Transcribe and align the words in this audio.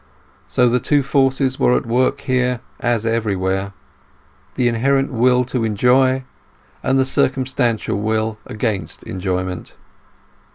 So 0.47 0.67
the 0.67 0.79
two 0.79 1.03
forces 1.03 1.59
were 1.59 1.77
at 1.77 1.85
work 1.85 2.21
here 2.21 2.61
as 2.79 3.05
everywhere, 3.05 3.73
the 4.55 4.67
inherent 4.67 5.11
will 5.11 5.43
to 5.45 5.63
enjoy, 5.63 6.25
and 6.81 6.97
the 6.97 7.05
circumstantial 7.05 8.01
will 8.01 8.39
against 8.47 9.03
enjoyment. 9.03 9.75